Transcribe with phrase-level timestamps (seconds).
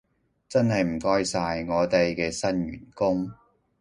[0.49, 3.31] 真係唔該晒，我哋嘅新員工